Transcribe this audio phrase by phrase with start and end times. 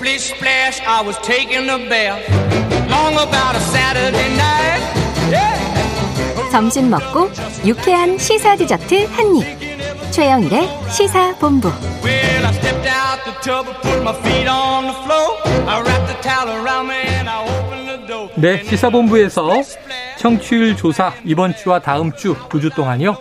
[0.00, 2.24] Splish splash, I was taking a bath.
[2.88, 4.80] Long about a Saturday night.
[5.30, 6.50] Yeah.
[6.50, 7.30] 점심 먹고
[7.66, 10.10] 유쾌한 시사 디저트 한 입.
[10.10, 11.68] 최영일의 시사 본부.
[12.02, 15.36] Well, I stepped out the tub and put my feet on the floor.
[15.68, 18.30] I wrapped the towel around me and I opened the door.
[18.36, 19.50] 네, 시사본부에서
[20.18, 23.16] 청취율 조사 이번 주와 다음 주 두 주 동안요.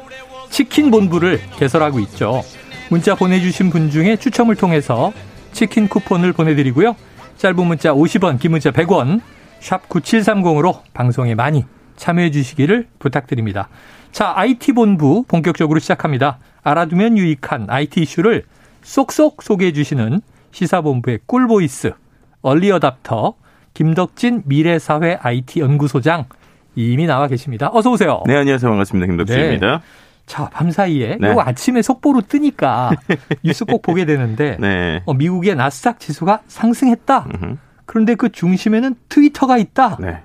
[0.49, 2.41] 치킨 본부를 개설하고 있죠.
[2.89, 5.11] 문자 보내주신 분 중에 추첨을 통해서
[5.51, 6.95] 치킨 쿠폰을 보내드리고요.
[7.37, 9.21] 짧은 문자 50원, 긴 문자 100원,
[9.59, 11.65] 샵 9730으로 방송에 많이
[11.95, 13.69] 참여해 주시기를 부탁드립니다.
[14.11, 16.39] 자, IT 본부 본격적으로 시작합니다.
[16.63, 18.43] 알아두면 유익한 IT 이슈를
[18.81, 21.93] 쏙쏙 소개해 주시는 시사본부의 꿀보이스,
[22.41, 23.35] 얼리어답터,
[23.73, 26.25] 김덕진 미래사회 IT 연구소장
[26.75, 27.69] 이미 나와 계십니다.
[27.73, 28.23] 어서 오세요.
[28.25, 28.69] 네, 안녕하세요.
[28.69, 29.07] 반갑습니다.
[29.07, 29.81] 김덕진입니다.
[30.29, 31.31] 자, 밤사이에 네.
[31.31, 32.91] 이거 아침에 속보로 뜨니까
[33.43, 35.01] 뉴스 꼭 보게 되는데 네.
[35.07, 37.25] 어, 미국의 나스닥 지수가 상승했다.
[37.33, 37.55] 음흠.
[37.87, 39.97] 그런데 그 중심에는 트위터가 있다.
[39.99, 40.21] 네.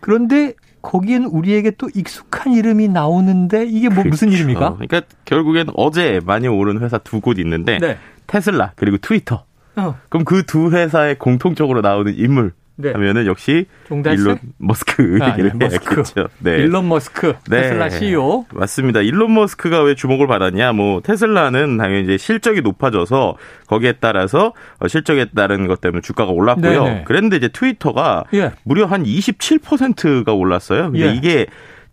[0.00, 4.36] 그런데 거기엔 우리에게 또 익숙한 이름이 나오는데 이게 뭐 무슨 그렇죠.
[4.44, 4.74] 이름입니까?
[4.76, 7.96] 그러니까 결국엔 어제 많이 오른 회사 두 곳 있는데 네.
[8.26, 9.44] 테슬라 그리고 트위터.
[9.76, 12.92] 어, 그럼 그 두 회사에 공통적으로 나오는 인물 네.
[12.92, 13.66] 하면은 역시?
[13.90, 15.94] 일론 머스크 아, 얘기를 일론 머스크.
[15.96, 16.28] 해야겠죠.
[16.38, 16.50] 네.
[16.58, 17.62] 일론 머스크 네.
[17.62, 18.46] 테슬라 CEO.
[18.54, 19.00] 맞습니다.
[19.00, 20.72] 일론 머스크가 왜 주목을 받았냐?
[20.74, 26.84] 뭐 테슬라는 당연히 이제 실적이 높아져서 거기에 따라서 어, 실적에 따른 것 때문에 주가가 올랐고요.
[26.84, 27.04] 네네.
[27.04, 28.52] 그랬는데 이제 트위터가 예.
[28.62, 30.92] 무려 한 27%가 올랐어요.
[30.92, 31.14] 근데 예.
[31.14, 31.46] 이게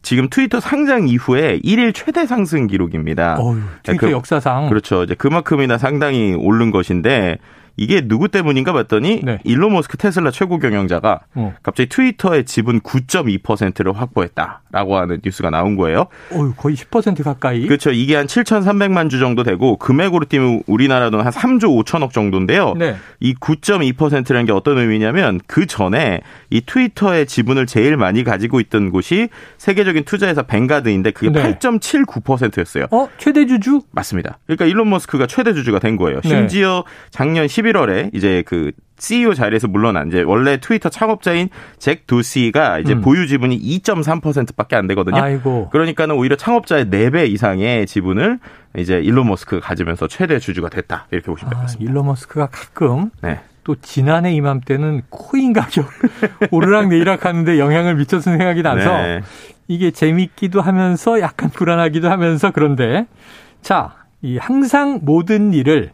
[0.04, 3.38] 지금 트위터 상장 이후에 1일 최대 상승 기록입니다.
[3.40, 5.04] 어휴, 트위터 그- 역사상 그렇죠.
[5.04, 7.40] 이제 그만큼이나 상당히 오른 것인데
[7.78, 9.40] 이게 누구 때문인가 봤더니 네.
[9.44, 11.54] 일론 머스크 테슬라 최고 경영자가 어.
[11.62, 16.06] 갑자기 트위터의 지분 9.2%를 확보했다라고 하는 뉴스가 나온 거예요.
[16.32, 17.66] 어휴, 거의 10% 가까이.
[17.68, 17.92] 그렇죠.
[17.92, 22.74] 이게 한 7,300만 주 정도 되고 금액으로 뛰면 우리나라 돈 한 3조 5천억 정도인데요.
[22.78, 22.96] 네.
[23.20, 29.30] 이 9.2%라는 게 어떤 의미냐면 그 전에 이 트위터의 지분을 제일 많이 가지고 있던 곳이
[29.58, 31.58] 세계적인 투자회사 뱅가드인데 그게 네.
[31.58, 32.86] 8.79%였어요.
[32.92, 33.82] 어, 최대 주주?
[33.92, 34.38] 맞습니다.
[34.46, 36.22] 그러니까 일론 머스크가 최대 주주가 된 거예요.
[36.22, 36.30] 네.
[36.30, 42.80] 심지어 작년 11 월에 이제 그 CEO 자리에서 물러난 이제 원래 트위터 창업자인 잭 도시가
[42.80, 43.02] 이제 음.
[43.02, 45.22] 보유 지분이 2.3%밖에 안 되거든요.
[45.22, 45.70] 아이고.
[45.70, 48.40] 그러니까는 오히려 창업자의 4배 이상의 지분을
[48.78, 51.08] 이제 일론 머스크가 가지면서 최대 주주가 됐다.
[51.12, 51.92] 이렇게 보시면 될것 아, 같습니다.
[51.92, 53.40] 일론 머스크가 가끔 네.
[53.64, 55.90] 또 지난해 이맘때는 코인 가격
[56.52, 59.22] 오르락 내리락 하는데 영향을 미쳤던 생각이 나서 네.
[59.68, 63.08] 이게 재밌기도 하면서 약간 불안하기도 하면서 그런데
[63.62, 65.92] 자, 이 항상 모든 일을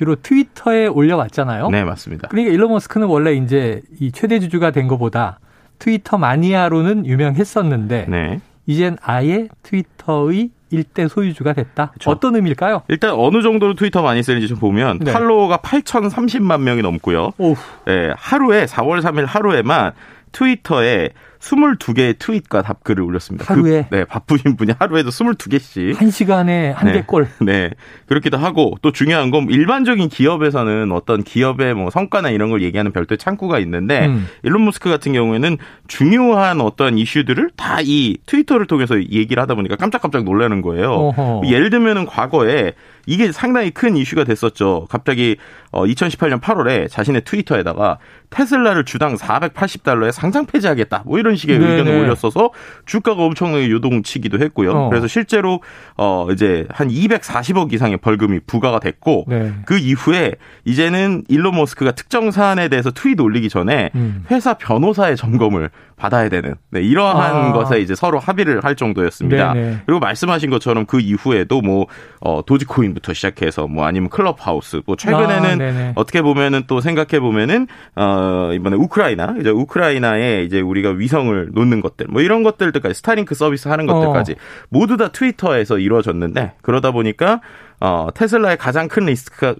[0.00, 1.68] 주로 트위터에 올려왔잖아요.
[1.68, 2.28] 네, 맞습니다.
[2.28, 5.40] 그러니까 일론 머스크는 원래 이제 이 최대 주주가 된 것보다
[5.78, 8.40] 트위터 마니아로는 유명했었는데 네.
[8.64, 11.90] 이젠 아예 트위터의 일대 소유주가 됐다.
[11.92, 12.10] 그쵸.
[12.10, 12.80] 어떤 의미일까요?
[12.88, 15.12] 일단 어느 정도로 트위터 많이 쓰는지 좀 보면 네.
[15.12, 17.32] 팔로워가 8,030만 명이 넘고요.
[17.36, 17.54] 오우.
[17.84, 19.92] 네, 하루에 4월 3일 하루에만
[20.32, 23.52] 트위터에 22개의 트윗과 답글을 올렸습니다.
[23.52, 23.86] 하루에?
[23.90, 25.96] 그, 네, 바쁘신 분이 하루에도 22개씩.
[25.96, 26.92] 한 시간에 한 네.
[27.00, 27.28] 개꼴.
[27.40, 27.70] 네.
[28.06, 33.18] 그렇기도 하고 또 중요한 건 일반적인 기업에서는 어떤 기업의 뭐 성과나 이런 걸 얘기하는 별도의
[33.18, 34.28] 창구가 있는데 음.
[34.42, 35.56] 일론 머스크 같은 경우에는
[35.88, 40.90] 중요한 어떤 이슈들을 다 이 트위터를 통해서 얘기를 하다 보니까 깜짝깜짝 놀라는 거예요.
[40.92, 41.42] 어허.
[41.46, 42.72] 예를 들면은 과거에
[43.06, 44.86] 이게 상당히 큰 이슈가 됐었죠.
[44.90, 45.36] 갑자기
[45.72, 47.98] 어 2018년 8월에 자신의 트위터에다가
[48.28, 51.04] 테슬라를 주당 480달러에 상장 폐지하겠다.
[51.06, 51.70] 뭐 이런 식의 네네.
[51.72, 52.50] 의견을 올렸어서
[52.86, 54.72] 주가가 엄청나게 요동치기도 했고요.
[54.72, 54.88] 어.
[54.88, 55.60] 그래서 실제로
[55.96, 59.52] 어 이제 한 240억 이상의 벌금이 부과가 됐고 네.
[59.66, 64.24] 그 이후에 이제는 일론 머스크가 특정 사안에 대해서 트윗 올리기 전에 음.
[64.30, 67.52] 회사 변호사의 점검을 받아야 되는 네, 이러한 아.
[67.52, 69.52] 것에 이제 서로 합의를 할 정도였습니다.
[69.52, 69.82] 네네.
[69.84, 71.86] 그리고 말씀하신 것처럼 그 이후에도 뭐
[72.20, 75.92] 어, 도지코인부터 시작해서 뭐 아니면 클럽하우스 뭐 아, 최근에는 네네.
[75.96, 77.66] 어떻게 보면은 또 생각해 보면은
[77.96, 83.68] 어 이번에 우크라이나 이제 우크라이나에 이제 우리가 위성을 놓는 것들 뭐 이런 것들까지 스타링크 서비스
[83.68, 84.36] 하는 것들까지
[84.70, 87.42] 모두 다 트위터에서 이루어졌는데 그러다 보니까
[87.78, 89.54] 어 테슬라의 가장 큰 리스크가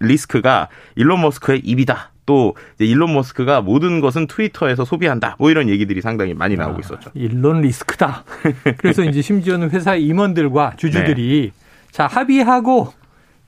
[0.00, 2.13] 리스크가 일론 머스크의 입이다.
[2.26, 5.36] 또 이제 일론 머스크가 모든 것은 트위터에서 소비한다.
[5.38, 7.10] 뭐 이런 얘기들이 상당히 많이 나오고 있었죠.
[7.14, 8.24] 일론 리스크다.
[8.78, 11.64] 그래서 이제 심지어는 회사 임원들과 주주들이 네.
[11.90, 12.92] 자 합의하고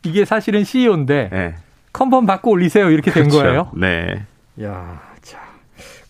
[0.04, 1.54] 이게 사실은 CEO인데 네.
[1.92, 3.42] 컨펌 받고 올리세요 이렇게 된 그렇죠.
[3.42, 3.70] 거예요.
[3.74, 4.24] 네.
[4.62, 5.40] 야, 자.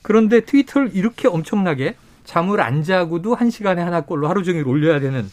[0.03, 5.29] 그런데 트위터를 이렇게 엄청나게 잠을 안 자고도 한 시간에 하나 꼴로 하루 종일 올려야 되는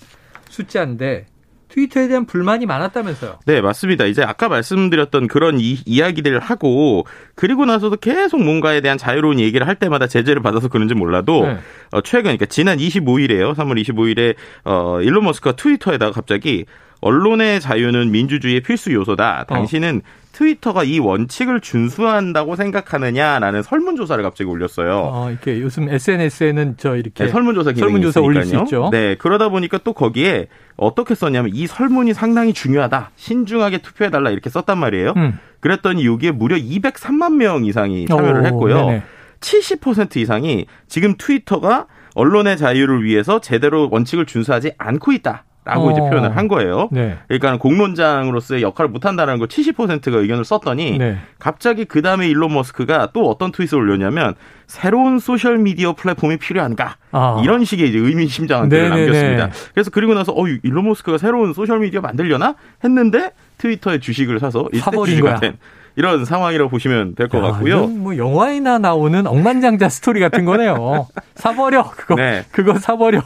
[0.49, 1.25] 숫자인데
[1.73, 3.39] 트위터에 대한 불만이 많았다면서요.
[3.47, 4.05] 네, 맞습니다.
[4.05, 9.75] 이제 아까 말씀드렸던 그런 이, 이야기들을 하고 그리고 나서도 계속 뭔가에 대한 자유로운 얘기를 할
[9.75, 11.57] 때마다 제재를 받아서 그런지 몰라도 네.
[11.91, 13.55] 어, 최근 그러니까 지난 25일에요.
[13.55, 14.35] 3월 25일에
[14.65, 16.65] 어, 일론 머스크가 트위터에다가 갑자기
[17.01, 19.45] 언론의 자유는 민주주의의 필수 요소다.
[19.49, 20.01] 당신은
[20.33, 25.09] 트위터가 이 원칙을 준수한다고 생각하느냐라는 설문조사를 갑자기 올렸어요.
[25.13, 28.63] 어, 이렇게 요즘 SNS에는 저 이렇게 네, 설문조사 기능이 설문조사 올릴 수 있으니까요.
[28.65, 28.89] 있죠.
[28.91, 33.11] 네, 그러다 보니까 또 거기에 어떻게 썼냐면 이 설문이 상당히 중요하다.
[33.15, 35.13] 신중하게 투표해 달라 이렇게 썼단 말이에요.
[35.15, 35.39] 음.
[35.59, 38.85] 그랬더니 여기에 무려 203만 명 이상이 참여를 오, 했고요.
[38.87, 39.03] 네네.
[39.39, 41.85] 70% 이상이 지금 트위터가
[42.15, 45.45] 언론의 자유를 위해서 제대로 원칙을 준수하지 않고 있다.
[45.65, 45.91] 라고 어.
[45.91, 46.89] 이제 표현을 한 거예요.
[46.91, 47.17] 네.
[47.27, 51.17] 그러니까 공론장으로서의 역할을 못한다는 걸 70%가 의견을 썼더니 네.
[51.39, 54.35] 갑자기 그 다음에 일론 머스크가 또 어떤 트윗을 올렸냐면
[54.67, 57.39] 새로운 소셜 미디어 플랫폼이 필요한가 아.
[57.43, 59.05] 이런 식의 이제 의미심장한 글을 네네네.
[59.05, 59.49] 남겼습니다.
[59.73, 64.79] 그래서 그리고 나서 어 일론 머스크가 새로운 소셜 미디어 만들려나 했는데 트위터의 주식을 사서 일대
[64.79, 65.39] 사버린 주주가 거야.
[65.39, 65.57] 된
[65.95, 67.87] 이런 상황이라고 보시면 될것 야, 같고요.
[67.87, 71.07] 뭐 영화에나 나오는 억만장자 스토리 같은 거네요.
[71.35, 72.43] 사버려 그거 네.
[72.51, 73.21] 그거 사버려.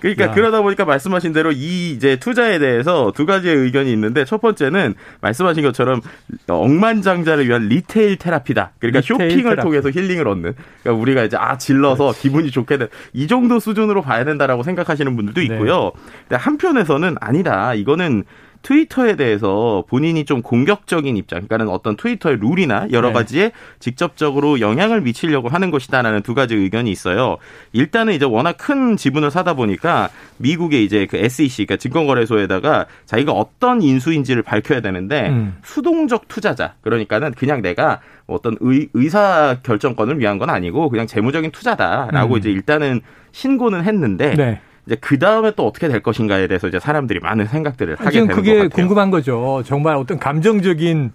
[0.00, 0.30] 그러니까 야.
[0.32, 5.62] 그러다 보니까 말씀하신 대로 이 이제 투자에 대해서 두 가지의 의견이 있는데 첫 번째는 말씀하신
[5.62, 6.00] 것처럼
[6.48, 8.72] 억만장자를 위한 retail therapy다.
[8.78, 9.62] 그러니까 retail 쇼핑을 테라피.
[9.62, 10.54] 통해서 힐링을 얻는.
[10.82, 15.40] 그러니까 우리가 이제 아 질러서 기분이 좋게 된 이 정도 수준으로 봐야 된다라고 생각하시는 분들도
[15.40, 15.46] 네.
[15.46, 15.92] 있고요.
[16.28, 17.74] 근데 한편에서는 아니다.
[17.74, 18.24] 이거는
[18.62, 23.14] 트위터에 대해서 본인이 좀 공격적인 입장, 그러니까는 어떤 트위터의 룰이나 여러 네.
[23.14, 27.38] 가지에 직접적으로 영향을 미치려고 하는 것이다라는 두 가지 의견이 있어요.
[27.72, 33.82] 일단은 이제 워낙 큰 지분을 사다 보니까 미국의 이제 그 SEC, 그러니까 증권거래소에다가 자기가 어떤
[33.82, 35.56] 인수인지를 밝혀야 되는데 음.
[35.62, 42.34] 수동적 투자자, 그러니까는 그냥 내가 어떤 의, 의사 결정권을 위한 건 아니고 그냥 재무적인 투자다라고
[42.34, 42.38] 음.
[42.38, 43.00] 이제 일단은
[43.32, 44.60] 신고는 했는데 네.
[44.86, 48.36] 이제 그 다음에 또 어떻게 될 것인가에 대해서 이제 사람들이 많은 생각들을 하게 지금 되는
[48.36, 48.70] 그게 것 같아요.
[48.70, 49.62] 궁금한 거죠.
[49.64, 51.12] 정말 어떤 감정적인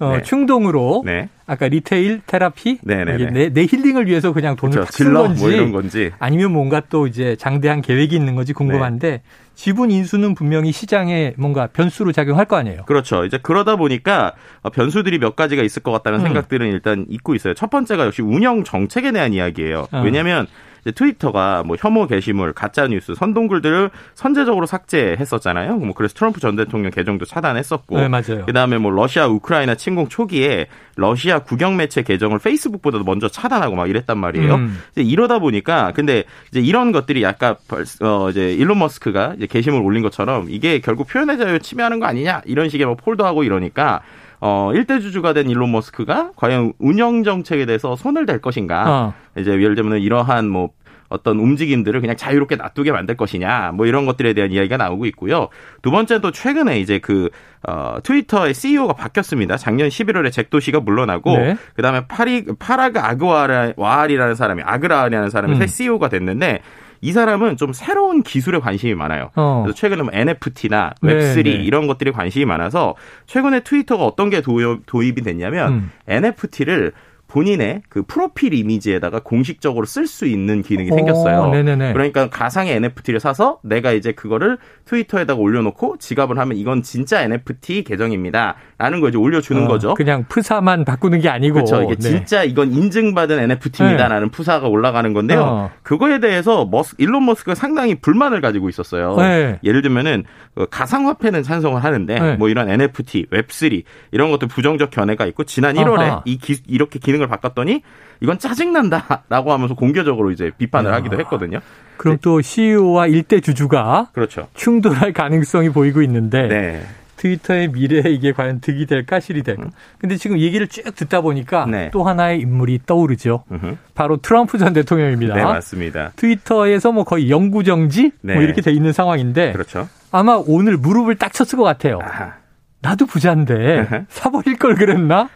[0.00, 0.22] 어, 네.
[0.22, 3.14] 충동으로 네, 아까 retail therapy 네네네.
[3.14, 4.86] 이게 내, 내 힐링을 위해서 그냥 돈을 그렇죠.
[4.86, 6.12] 탁쓴 질러 건지 뭐 이런 건지.
[6.20, 9.22] 아니면 뭔가 또 이제 장대한 계획이 있는 건지 궁금한데 네.
[9.56, 12.84] 지분 인수는 분명히 시장에 뭔가 변수로 작용할 거 아니에요.
[12.86, 13.24] 그렇죠.
[13.24, 14.34] 이제 그러다 보니까
[14.72, 16.26] 변수들이 몇 가지가 있을 것 같다는 음.
[16.26, 17.54] 생각들은 일단 있고 있어요.
[17.54, 19.88] 첫 번째가 역시 운영 정책에 대한 이야기예요.
[19.90, 20.02] 어.
[20.02, 20.52] 왜냐하면 이제
[20.92, 25.76] 트위터가 뭐 혐오 게시물, 가짜 뉴스, 선동 글들을 선제적으로 삭제했었잖아요.
[25.76, 27.96] 뭐 그래서 트럼프 전 대통령 계정도 차단했었고.
[27.98, 28.44] 네, 맞아요.
[28.46, 33.88] 그다음에 뭐 러시아 우크라이나 침공 초기에 러시아 국영 매체 계정을 페이스북보다 도 먼저 차단하고 막
[33.88, 34.54] 이랬단 말이에요.
[34.54, 34.78] 음.
[34.92, 39.80] 이제 이러다 보니까 근데 이제 이런 것들이 약간 벌- 어 이제 일론 머스크가 이제 게시물
[39.82, 44.00] 올린 것처럼 이게 결국 표현의 자유 침해하는 거 아니냐 이런 식의 뭐 폴도 하고 이러니까
[44.40, 48.84] 어 일대 주주가 된 일론 머스크가 과연 운영 정책에 대해서 손을 댈 것인가?
[48.88, 49.14] 어.
[49.40, 50.70] 이제 예를 들면 이러한 뭐
[51.08, 55.48] 어떤 움직임들을 그냥 자유롭게 놔두게 만들 것이냐, 뭐 이런 것들에 대한 이야기가 나오고 있고요.
[55.82, 57.30] 두 번째는 또 최근에 이제 그,
[57.66, 59.56] 어, 트위터의 CEO가 바뀌었습니다.
[59.56, 61.56] 작년 11월에 잭 도 시가 물러나고, 네.
[61.74, 65.58] 그 다음에 파리, 파라그 아그와알이라는 사람이, 아그라라는 사람이 음.
[65.58, 66.60] 새 CEO가 됐는데,
[67.00, 69.30] 이 사람은 좀 새로운 기술에 관심이 많아요.
[69.36, 69.62] 어.
[69.62, 71.50] 그래서 최근에 뭐 NFT나 네, 웹3 네.
[71.50, 72.96] 이런 것들이 관심이 많아서
[73.26, 75.90] 최근에 트위터가 어떤 게 도입, 도입이 됐냐면 음.
[76.08, 76.92] NFT를
[77.28, 81.50] 본인의 그 프로필 이미지에다가 공식적으로 쓸 수 있는 기능이 오, 생겼어요.
[81.50, 81.92] 네네네.
[81.92, 88.56] 그러니까 가상의 NFT를 사서 내가 이제 그거를 트위터에다가 올려놓고 지갑을 하면 이건 진짜 NFT 계정입니다.
[88.78, 89.92] 라는 거 이제 올려주는 어, 거죠.
[89.94, 91.54] 그냥 프사만 바꾸는 게 아니고.
[91.54, 91.82] 그렇죠.
[91.82, 92.00] 이게 네.
[92.00, 95.40] 진짜 이건 인증받은 NFT입니다 라는 프사가 올라가는 건데요.
[95.42, 95.70] 어.
[95.82, 99.16] 그거에 대해서 머스, 일론 머스크가 상당히 불만을 가지고 있었어요.
[99.16, 99.58] 네.
[99.64, 100.24] 예를 들면은
[100.54, 102.36] 그 가상화폐는 찬성을 하는데 네.
[102.36, 103.82] 뭐 이런 NFT, 웹3
[104.12, 106.22] 이런 것도 부정적 견해가 있고 지난 1월에 아하.
[106.24, 107.82] 이 기- 이렇게 기능 을 바꿨더니
[108.20, 110.94] 이건 짜증난다라고 하면서 공개적으로 이제 비판을 야.
[110.96, 111.60] 하기도 했거든요.
[111.96, 114.48] 그럼 또 CEO와 일대 주주가 그렇죠.
[114.54, 116.82] 충돌할 가능성이 보이고 있는데 네.
[117.16, 119.64] 트위터의 미래에 이게 과연 득이 될까 실이 될까.
[119.98, 121.90] 근데 지금 얘기를 쭉 듣다 보니까 네.
[121.92, 123.44] 또 하나의 인물이 떠오르죠.
[123.50, 123.76] 음흠.
[123.94, 125.34] 바로 트럼프 전 대통령입니다.
[125.34, 126.12] 네, 맞습니다.
[126.16, 128.42] 트위터에서 뭐 거의 영구 정지 뭐 네.
[128.42, 129.88] 이렇게 돼 있는 상황인데 그렇죠.
[130.12, 131.98] 아마 오늘 무릎을 딱 쳤을 것 같아요.
[132.02, 132.34] 아하.
[132.80, 134.06] 나도 부자인데.
[134.08, 135.28] 사버릴 걸 그랬나?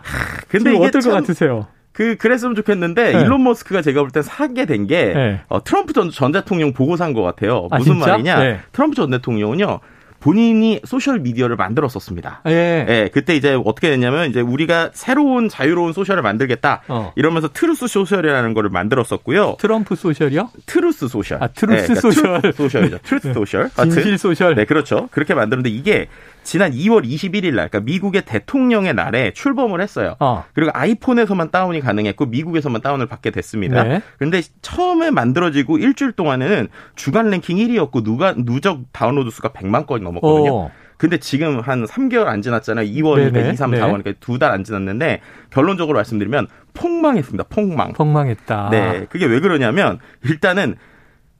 [0.48, 1.66] 근데 이게 어떨 것참 같으세요?
[1.92, 3.20] 그 그랬으면 좋겠는데 네.
[3.20, 5.40] 일론 머스크가 제가 볼땐 사게 된게 네.
[5.48, 7.68] 어, 트럼프 전, 전 대통령 보고 산 것 같아요.
[7.70, 8.12] 아, 무슨 진짜?
[8.12, 8.38] 말이냐?
[8.38, 8.60] 네.
[8.72, 9.80] 트럼프 전 대통령은요
[10.20, 12.42] 본인이 소셜 미디어를 만들었었습니다.
[12.46, 12.86] 예.
[12.88, 16.82] 예, 그때 이제 어떻게 됐냐면 이제 우리가 새로운 자유로운 소셜을 만들겠다.
[16.86, 17.12] 어.
[17.16, 19.56] 이러면서 트루스 소셜이라는 거를 만들었었고요.
[19.58, 20.50] 트럼프 소셜이요?
[20.66, 21.42] 트루스 소셜.
[21.42, 22.40] 아, 트루스 예, 그러니까 소셜.
[22.40, 22.98] 트루스 소셜이죠.
[23.02, 23.62] 트루스 소셜.
[23.74, 24.54] 하여튼 진실 소셜.
[24.54, 25.08] 네, 그렇죠.
[25.10, 26.06] 그렇게 만들었는데 이게
[26.42, 30.16] 지난 2월 21일 날, 그러니까 미국의 대통령의 날에 출범을 했어요.
[30.20, 30.44] 어.
[30.54, 33.84] 그리고 아이폰에서만 다운이 가능했고 미국에서만 다운을 받게 됐습니다.
[33.84, 34.02] 네.
[34.18, 40.54] 그런데 처음에 만들어지고 일주일 동안에는 주간 랭킹 1위였고 누가 누적 다운로드 수가 100만 건이 넘었거든요.
[40.54, 40.70] 어.
[40.98, 42.86] 근데 지금 한 3개월 안 지났잖아요.
[42.86, 43.50] 2월이니까 네네.
[43.52, 43.80] 2, 3, 네.
[43.80, 45.20] 4월이니까 두 달 안 지났는데
[45.50, 47.44] 결론적으로 말씀드리면 폭망했습니다.
[47.48, 47.92] 폭망.
[47.92, 48.68] 폭망했다.
[48.70, 49.06] 네.
[49.10, 50.76] 그게 왜 그러냐면 일단은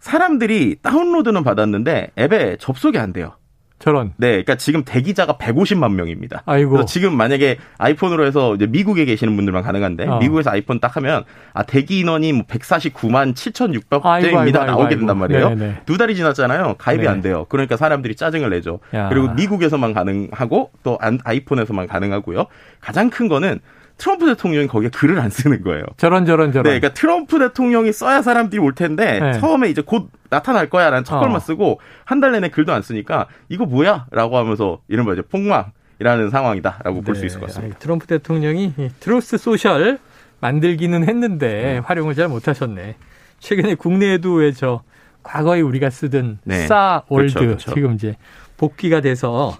[0.00, 3.36] 사람들이 다운로드는 받았는데 앱에 접속이 안 돼요.
[3.82, 4.12] 저런.
[4.16, 6.44] 네, 그러니까 지금 대기자가 150만 명입니다.
[6.46, 6.84] 아이고.
[6.84, 10.18] 지금 만약에 아이폰으로 해서 이제 미국에 계시는 분들만 가능한데 어.
[10.20, 14.96] 미국에서 아이폰 딱 하면 아 대기 인원이 뭐 149만 아이고, 아이고, 7,600대입니다 아이고, 나오게.
[14.96, 15.48] 된단 말이에요.
[15.48, 15.80] 네네.
[15.84, 16.76] 두 달이 지났잖아요.
[16.78, 17.08] 가입이 네.
[17.08, 17.44] 안 돼요.
[17.48, 18.78] 그러니까 사람들이 짜증을 내죠.
[18.94, 19.08] 야.
[19.08, 22.46] 그리고 미국에서만 가능하고 또 안- 아이폰에서만 가능하고요.
[22.80, 23.58] 가장 큰 거는
[24.02, 25.84] 트럼프 대통령이 거기에 글을 안 쓰는 거예요.
[25.96, 26.64] 저런 저런 저런.
[26.64, 29.38] 네, 그러니까 트럼프 대통령이 써야 사람들이 올 텐데 네.
[29.38, 31.38] 처음에 이제 곧 나타날 거야라는 첫걸만 어.
[31.38, 37.20] 쓰고 한 달 내내 글도 안 쓰니까 이거 뭐야라고 하면서 이른바 이제 폭망이라는 상황이다라고 볼수
[37.20, 37.26] 네.
[37.28, 37.78] 있을 것 같습니다.
[37.78, 39.98] 트럼프 대통령이 이 트루스 소셜
[40.40, 41.82] 만들기는 했는데 음.
[41.84, 42.96] 활용을 잘 못하셨네.
[43.38, 44.82] 최근에 국내에도 왜 저
[45.22, 46.66] 과거에 우리가 쓰던 네.
[46.66, 47.74] 싸이월드 그렇죠, 그렇죠.
[47.74, 48.16] 지금 이제
[48.56, 49.56] 복귀가 돼서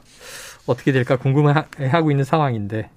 [0.66, 2.90] 어떻게 될까 궁금해하고 있는 상황인데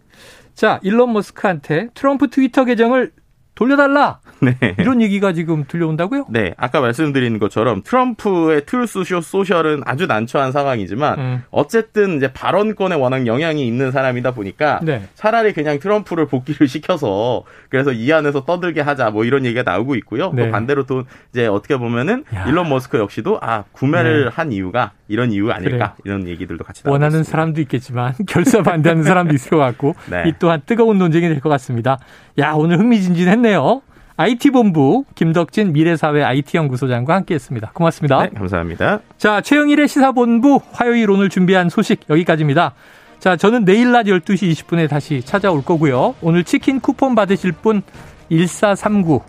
[0.56, 3.12] 자 일론 머스크한테 트럼프 트위터 계정을
[3.56, 4.76] 돌려달라 네.
[4.78, 6.26] 이런 얘기가 지금 들려온다고요?
[6.30, 11.44] 네, 아까 말씀드린 것처럼 트럼프의 트루스 쇼 소셜은 아주 난처한 상황이지만 음.
[11.52, 15.04] 어쨌든 이제 발언권에 워낙 영향이 있는 사람이다 보니까 네.
[15.16, 20.32] 차라리 그냥 트럼프를 복귀를 시켜서 그래서 이 안에서 떠들게 하자 뭐 이런 얘기가 나오고 있고요.
[20.34, 20.46] 네.
[20.46, 22.46] 또 반대로 또 이제 어떻게 보면은 야.
[22.48, 24.32] 일론 머스크 역시도 아 구매를 네.
[24.34, 25.94] 한 이유가 이런 이유 아닐까 그래요.
[26.04, 27.32] 이런 얘기들도 같이 나오고 원하는 있습니다.
[27.32, 30.24] 사람도 있겠지만 결사 반대하는 사람도 있을 것 같고 네.
[30.28, 32.00] 이 또한 뜨거운 논쟁이 될 것 같습니다.
[32.40, 33.84] 야 오늘 흥미진진했 네요.
[34.18, 37.72] IT본부 김덕진 미래사회 IT연구소장과 함께했습니다.
[37.74, 38.24] 고맙습니다.
[38.24, 39.02] 네, 감사합니다.
[39.20, 42.74] 자 최영일의 시사본부 화요일 오늘 준비한 소식 여기까지입니다.
[43.20, 46.16] 자 저는 내일 낮 12시 20분에 다시 찾아올 거고요.
[46.22, 47.84] 오늘 치킨 쿠폰 받으실 분
[48.30, 49.22] 1439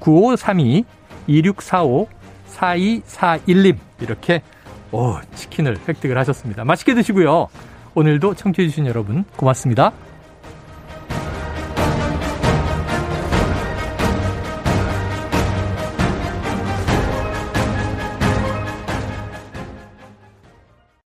[0.00, 0.84] 9532
[1.28, 2.08] 2645
[2.54, 4.42] 4241님 이렇게
[4.90, 6.64] 오 치킨을 획득을 하셨습니다.
[6.64, 7.48] 맛있게 드시고요.
[7.94, 9.92] 오늘도 청취해주신 여러분 고맙습니다.